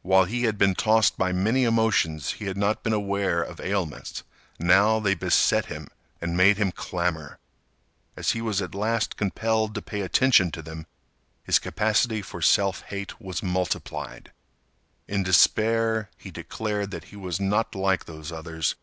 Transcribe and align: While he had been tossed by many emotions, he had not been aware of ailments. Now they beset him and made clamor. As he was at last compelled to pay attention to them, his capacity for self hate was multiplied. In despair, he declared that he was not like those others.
While 0.00 0.24
he 0.24 0.44
had 0.44 0.56
been 0.56 0.74
tossed 0.74 1.18
by 1.18 1.32
many 1.32 1.64
emotions, 1.64 2.30
he 2.30 2.46
had 2.46 2.56
not 2.56 2.82
been 2.82 2.94
aware 2.94 3.42
of 3.42 3.60
ailments. 3.60 4.22
Now 4.58 4.98
they 5.00 5.14
beset 5.14 5.66
him 5.66 5.88
and 6.18 6.34
made 6.34 6.56
clamor. 6.74 7.38
As 8.16 8.30
he 8.30 8.40
was 8.40 8.62
at 8.62 8.74
last 8.74 9.18
compelled 9.18 9.74
to 9.74 9.82
pay 9.82 10.00
attention 10.00 10.50
to 10.52 10.62
them, 10.62 10.86
his 11.44 11.58
capacity 11.58 12.22
for 12.22 12.40
self 12.40 12.80
hate 12.84 13.20
was 13.20 13.42
multiplied. 13.42 14.32
In 15.06 15.22
despair, 15.22 16.08
he 16.16 16.30
declared 16.30 16.90
that 16.92 17.04
he 17.12 17.16
was 17.16 17.38
not 17.38 17.74
like 17.74 18.06
those 18.06 18.32
others. 18.32 18.76